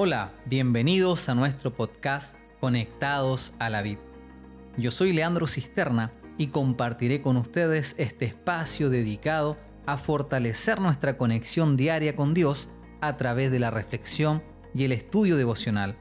[0.00, 3.98] Hola, bienvenidos a nuestro podcast Conectados a la Vid.
[4.76, 9.56] Yo soy Leandro Cisterna y compartiré con ustedes este espacio dedicado
[9.86, 12.68] a fortalecer nuestra conexión diaria con Dios
[13.00, 14.40] a través de la reflexión
[14.72, 15.98] y el estudio devocional.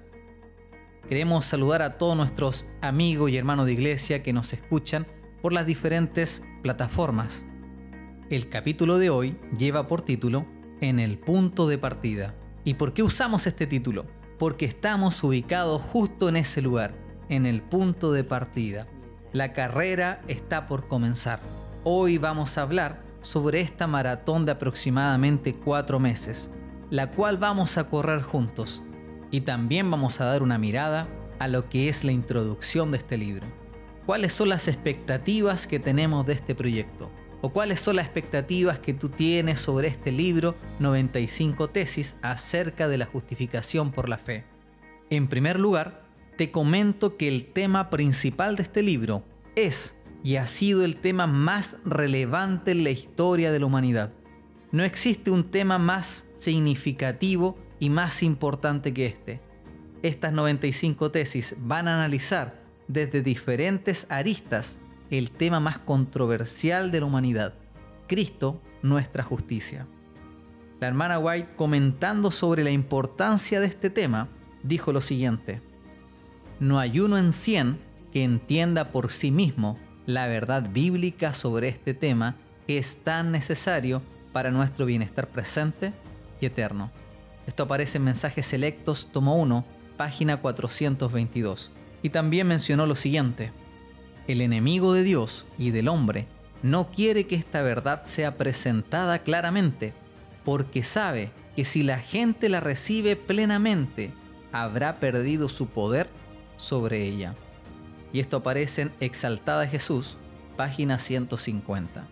[1.09, 5.07] Queremos saludar a todos nuestros amigos y hermanos de iglesia que nos escuchan
[5.41, 7.47] por las diferentes plataformas.
[8.29, 10.45] El capítulo de hoy lleva por título
[10.81, 12.35] En el punto de partida.
[12.67, 14.05] ¿Y por qué usamos este título?
[14.37, 16.93] Porque estamos ubicados justo en ese lugar,
[17.29, 18.87] en el punto de partida.
[19.31, 21.39] La carrera está por comenzar.
[21.85, 26.51] Hoy vamos a hablar sobre esta maratón de aproximadamente cuatro meses,
[26.89, 28.83] la cual vamos a correr juntos.
[29.31, 31.07] Y también vamos a dar una mirada
[31.39, 33.47] a lo que es la introducción de este libro.
[34.05, 37.09] ¿Cuáles son las expectativas que tenemos de este proyecto?
[37.41, 42.97] O cuáles son las expectativas que tú tienes sobre este libro 95 tesis acerca de
[42.97, 44.43] la justificación por la fe.
[45.09, 46.03] En primer lugar,
[46.35, 49.23] te comento que el tema principal de este libro
[49.55, 54.11] es y ha sido el tema más relevante en la historia de la humanidad.
[54.71, 59.39] No existe un tema más significativo y más importante que este.
[60.03, 67.05] Estas 95 tesis van a analizar desde diferentes aristas el tema más controversial de la
[67.05, 67.53] humanidad,
[68.07, 69.87] Cristo, nuestra justicia.
[70.79, 74.27] La hermana White, comentando sobre la importancia de este tema,
[74.63, 75.61] dijo lo siguiente,
[76.59, 77.79] No hay uno en cien
[78.11, 84.01] que entienda por sí mismo la verdad bíblica sobre este tema que es tan necesario
[84.33, 85.93] para nuestro bienestar presente
[86.39, 86.91] y eterno.
[87.45, 91.71] Esto aparece en Mensajes Selectos, tomo 1, página 422.
[92.03, 93.51] Y también mencionó lo siguiente,
[94.27, 96.27] el enemigo de Dios y del hombre
[96.61, 99.93] no quiere que esta verdad sea presentada claramente,
[100.43, 104.11] porque sabe que si la gente la recibe plenamente,
[104.51, 106.09] habrá perdido su poder
[106.55, 107.35] sobre ella.
[108.11, 110.17] Y esto aparece en Exaltada Jesús,
[110.55, 112.07] página 150.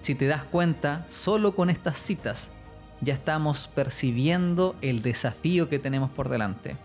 [0.00, 2.52] Si te das cuenta, solo con estas citas
[3.00, 6.76] ya estamos percibiendo el desafío que tenemos por delante.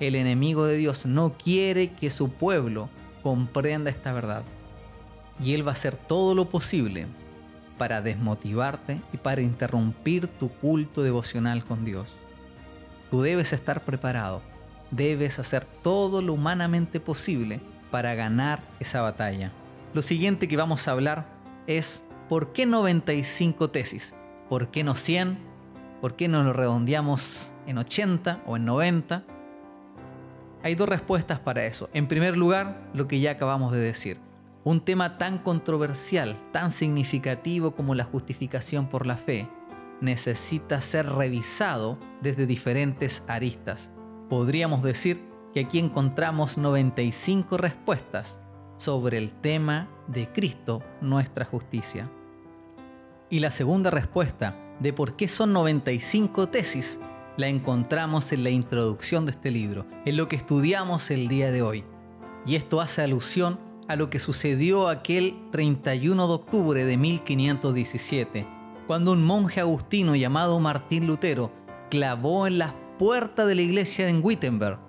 [0.00, 2.88] El enemigo de Dios no quiere que su pueblo
[3.22, 4.42] comprenda esta verdad.
[5.42, 7.06] Y Él va a hacer todo lo posible
[7.78, 12.16] para desmotivarte y para interrumpir tu culto devocional con Dios.
[13.10, 14.42] Tú debes estar preparado,
[14.90, 19.52] debes hacer todo lo humanamente posible para ganar esa batalla.
[19.94, 21.26] Lo siguiente que vamos a hablar
[21.66, 24.14] es ¿por qué 95 tesis?
[24.48, 25.38] ¿Por qué no 100?
[26.00, 29.24] ¿Por qué no lo redondeamos en 80 o en 90?
[30.62, 31.88] Hay dos respuestas para eso.
[31.92, 34.18] En primer lugar, lo que ya acabamos de decir.
[34.64, 39.48] Un tema tan controversial, tan significativo como la justificación por la fe,
[40.00, 43.90] necesita ser revisado desde diferentes aristas.
[44.28, 45.22] Podríamos decir
[45.54, 48.40] que aquí encontramos 95 respuestas
[48.76, 52.10] sobre el tema de Cristo, nuestra justicia.
[53.30, 57.00] Y la segunda respuesta de por qué son 95 tesis
[57.38, 61.62] la encontramos en la introducción de este libro, en lo que estudiamos el día de
[61.62, 61.84] hoy.
[62.44, 68.46] Y esto hace alusión a lo que sucedió aquel 31 de octubre de 1517,
[68.88, 71.52] cuando un monje agustino llamado Martín Lutero
[71.90, 74.80] clavó en las puertas de la iglesia en Wittenberg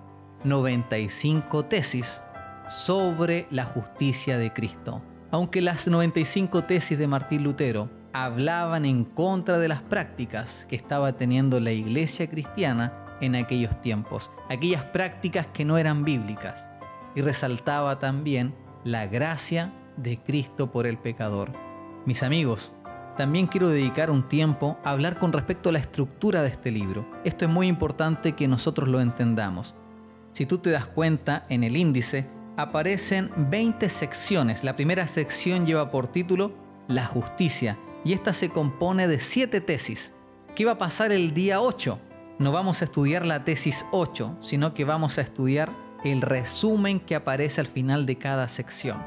[0.42, 2.20] 95 tesis
[2.68, 5.02] sobre la justicia de Cristo.
[5.30, 11.12] Aunque las 95 tesis de Martín Lutero hablaban en contra de las prácticas que estaba
[11.12, 16.70] teniendo la iglesia cristiana en aquellos tiempos, aquellas prácticas que no eran bíblicas,
[17.14, 18.54] y resaltaba también
[18.84, 21.50] la gracia de Cristo por el pecador.
[22.06, 22.72] Mis amigos,
[23.16, 27.06] también quiero dedicar un tiempo a hablar con respecto a la estructura de este libro.
[27.24, 29.74] Esto es muy importante que nosotros lo entendamos.
[30.32, 32.26] Si tú te das cuenta, en el índice
[32.56, 34.64] aparecen 20 secciones.
[34.64, 36.52] La primera sección lleva por título
[36.88, 40.12] La justicia y esta se compone de siete tesis.
[40.54, 41.98] ¿Qué va a pasar el día 8?
[42.38, 45.70] No vamos a estudiar la tesis 8, sino que vamos a estudiar
[46.04, 48.98] el resumen que aparece al final de cada sección.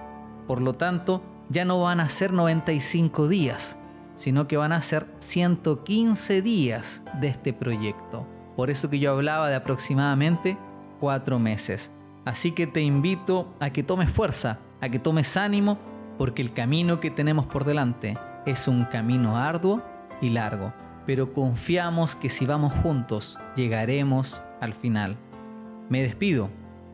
[0.48, 3.76] Por lo tanto, ya no van a ser 95 días,
[4.16, 8.28] sino que van a ser 115 días de este proyecto.
[8.56, 10.58] Por eso que yo hablaba de aproximadamente
[11.00, 11.90] 4 meses.
[12.26, 15.80] Así que te invito a que tomes fuerza, a que tomes ánimo,
[16.18, 19.82] porque el camino que tenemos por delante es un camino arduo
[20.22, 20.74] y largo,
[21.06, 25.18] pero confiamos que si vamos juntos llegaremos al final.
[25.90, 26.50] Me despido.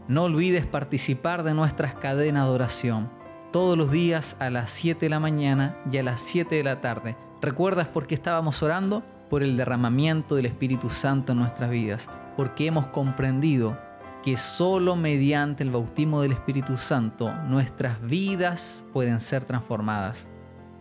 [0.08, 3.10] No olvides participar de nuestras cadenas de oración
[3.52, 6.82] todos los días a las 7 de la mañana y a las 7 de la
[6.82, 7.16] tarde.
[7.42, 9.04] ¿Recuerdas por qué estábamos orando?
[9.30, 13.80] Por el derramamiento del Espíritu Santo en nuestras vidas, porque hemos comprendido
[14.24, 20.28] que solo mediante el bautismo del Espíritu Santo nuestras vidas pueden ser transformadas.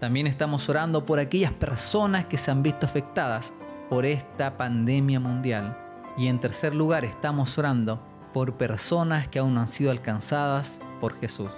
[0.00, 3.52] También estamos orando por aquellas personas que se han visto afectadas
[3.90, 5.76] por esta pandemia mundial.
[6.16, 8.00] Y en tercer lugar estamos orando
[8.32, 11.50] por personas que aún no han sido alcanzadas por Jesús.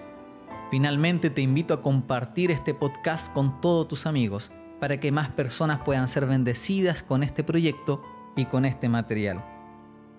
[0.71, 5.81] Finalmente te invito a compartir este podcast con todos tus amigos para que más personas
[5.85, 8.03] puedan ser bendecidas con este proyecto
[8.37, 9.45] y con este material.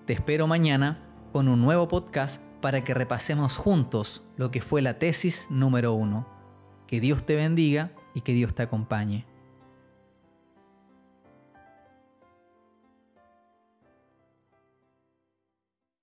[0.06, 1.00] Te espero mañana
[1.32, 6.28] con un nuevo podcast para que repasemos juntos lo que fue la tesis número uno.
[6.86, 9.26] Que Dios te bendiga y que Dios te acompañe.